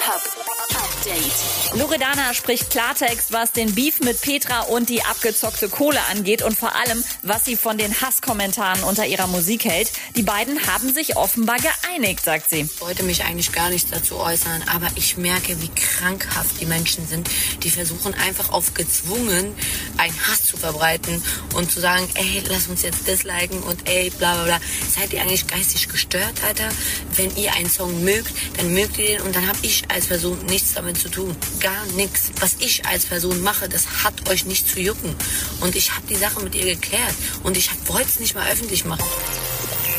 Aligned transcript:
Hip-Hop 0.00 0.22
Update. 0.70 1.78
Loredana 1.78 2.32
spricht 2.32 2.70
Klartext, 2.70 3.32
was 3.32 3.52
den 3.52 3.74
Beef 3.74 4.00
mit 4.00 4.20
Petra 4.20 4.60
und 4.62 4.88
die 4.88 5.02
abgezockte 5.02 5.68
Kohle 5.68 6.00
angeht 6.10 6.42
und 6.42 6.56
vor 6.56 6.74
allem, 6.74 7.04
was 7.22 7.44
sie 7.44 7.56
von 7.56 7.76
den 7.76 8.00
Hasskommentaren 8.00 8.82
unter 8.84 9.06
ihrer 9.06 9.26
Musik 9.26 9.64
hält. 9.66 9.92
Die 10.16 10.22
beiden 10.22 10.66
haben 10.66 10.92
sich 10.92 11.16
offenbar 11.16 11.58
geeinigt, 11.58 12.24
sagt 12.24 12.50
sie. 12.50 12.62
Ich 12.62 12.80
wollte 12.80 13.02
mich 13.02 13.24
eigentlich 13.24 13.52
gar 13.52 13.68
nicht 13.68 13.92
dazu 13.92 14.16
äußern, 14.16 14.62
aber 14.72 14.88
ich 14.94 15.16
merke, 15.18 15.60
wie 15.60 15.68
krankhaft 15.68 16.60
die 16.60 16.66
Menschen 16.66 17.06
sind. 17.06 17.28
Die 17.62 17.70
versuchen 17.70 18.14
einfach 18.14 18.50
auf 18.50 18.72
gezwungen 18.72 19.54
einen 19.98 20.26
Hass 20.28 20.44
zu 20.44 20.56
verbreiten 20.56 21.22
und 21.54 21.70
zu 21.70 21.80
sagen, 21.80 22.08
ey, 22.14 22.42
lass 22.48 22.68
uns 22.68 22.82
jetzt 22.82 23.06
disliken 23.06 23.62
und 23.64 23.88
ey, 23.88 24.10
bla 24.10 24.34
bla 24.34 24.44
bla. 24.44 24.60
Seid 24.94 25.12
ihr 25.12 25.20
eigentlich 25.20 25.46
geistig 25.46 25.88
gestört, 25.88 26.42
Alter? 26.46 26.68
Wenn 27.16 27.36
ihr 27.36 27.52
einen 27.52 27.70
Song 27.70 28.02
mögt, 28.02 28.32
dann 28.56 28.72
mögt 28.72 28.96
ihr 28.98 29.10
den 29.10 29.20
und 29.22 29.34
dann 29.34 29.46
habe 29.46 29.58
ich 29.62 29.89
als 29.90 30.06
Person 30.06 30.38
nichts 30.46 30.74
damit 30.74 30.98
zu 30.98 31.08
tun. 31.08 31.36
Gar 31.60 31.86
nichts. 31.96 32.30
Was 32.40 32.56
ich 32.58 32.86
als 32.86 33.06
Person 33.06 33.40
mache, 33.42 33.68
das 33.68 34.04
hat 34.04 34.28
euch 34.30 34.46
nicht 34.46 34.68
zu 34.68 34.80
jucken. 34.80 35.14
Und 35.60 35.76
ich 35.76 35.94
habe 35.94 36.06
die 36.08 36.16
Sache 36.16 36.40
mit 36.42 36.54
ihr 36.54 36.64
geklärt 36.64 37.14
und 37.42 37.56
ich 37.56 37.70
wollte 37.86 38.08
es 38.08 38.20
nicht 38.20 38.34
mal 38.34 38.48
öffentlich 38.50 38.84
machen. 38.84 39.04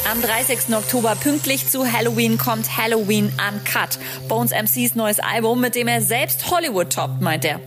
Am 0.09 0.21
30. 0.21 0.75
Oktober 0.75 1.15
pünktlich 1.15 1.69
zu 1.69 1.89
Halloween 1.89 2.37
kommt 2.37 2.75
Halloween 2.75 3.31
Uncut. 3.47 3.99
Bones 4.27 4.51
MCs 4.51 4.95
neues 4.95 5.19
Album, 5.19 5.61
mit 5.61 5.75
dem 5.75 5.87
er 5.87 6.01
selbst 6.01 6.49
Hollywood 6.49 6.91
toppt, 6.91 7.21
meint 7.21 7.45
er. 7.45 7.61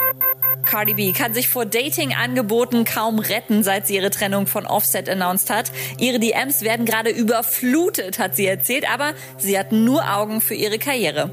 Cardi 0.64 0.94
B 0.94 1.12
kann 1.12 1.34
sich 1.34 1.48
vor 1.48 1.66
Dating-Angeboten 1.66 2.84
kaum 2.84 3.18
retten, 3.18 3.62
seit 3.62 3.86
sie 3.86 3.96
ihre 3.96 4.10
Trennung 4.10 4.46
von 4.46 4.66
Offset 4.66 5.08
announced 5.08 5.50
hat. 5.50 5.70
Ihre 5.98 6.18
DMs 6.18 6.62
werden 6.62 6.86
gerade 6.86 7.10
überflutet, 7.10 8.18
hat 8.18 8.34
sie 8.34 8.46
erzählt, 8.46 8.90
aber 8.90 9.12
sie 9.38 9.58
hat 9.58 9.72
nur 9.72 10.02
Augen 10.10 10.40
für 10.40 10.54
ihre 10.54 10.78
Karriere. 10.78 11.30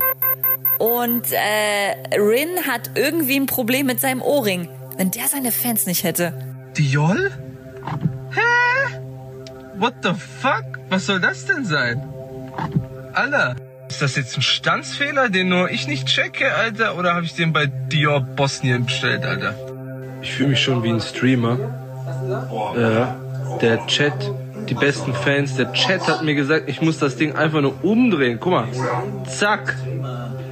Und 0.81 1.31
äh, 1.31 2.17
Rin 2.17 2.65
hat 2.67 2.89
irgendwie 2.95 3.39
ein 3.39 3.45
Problem 3.45 3.85
mit 3.85 4.01
seinem 4.01 4.23
Ohrring. 4.23 4.67
Wenn 4.97 5.11
der 5.11 5.27
seine 5.27 5.51
Fans 5.51 5.85
nicht 5.85 6.03
hätte. 6.03 6.33
Diol? 6.75 7.31
Hä? 8.31 8.97
What 9.77 9.93
the 10.01 10.13
fuck? 10.41 10.79
Was 10.89 11.05
soll 11.05 11.19
das 11.19 11.45
denn 11.45 11.65
sein? 11.65 12.01
Alter, 13.13 13.57
ist 13.89 14.01
das 14.01 14.15
jetzt 14.15 14.35
ein 14.35 14.41
Standsfehler, 14.41 15.29
den 15.29 15.49
nur 15.49 15.69
ich 15.69 15.85
nicht 15.85 16.07
checke, 16.07 16.51
Alter? 16.55 16.97
Oder 16.97 17.13
habe 17.13 17.25
ich 17.25 17.35
den 17.35 17.53
bei 17.53 17.67
Dior 17.67 18.19
Bosnien 18.19 18.85
bestellt, 18.85 19.23
Alter? 19.23 19.53
Ich 20.23 20.33
fühle 20.33 20.49
mich 20.49 20.61
schon 20.63 20.81
wie 20.81 20.89
ein 20.89 20.99
Streamer. 20.99 21.59
Ja, 22.75 23.17
der 23.61 23.85
Chat, 23.85 24.13
die 24.67 24.73
besten 24.73 25.13
Fans, 25.13 25.57
der 25.57 25.73
Chat 25.73 26.07
hat 26.07 26.23
mir 26.23 26.33
gesagt, 26.33 26.67
ich 26.67 26.81
muss 26.81 26.97
das 26.97 27.17
Ding 27.17 27.35
einfach 27.35 27.61
nur 27.61 27.83
umdrehen. 27.83 28.39
Guck 28.39 28.51
mal. 28.51 28.67
Zack. 29.27 29.75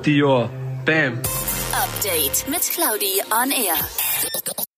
Dior. 0.06 0.50
Bam. 0.86 1.20
Update 1.74 2.48
mit 2.48 2.62
Claudi 2.74 3.22
on 3.32 3.52
Air. 3.52 3.76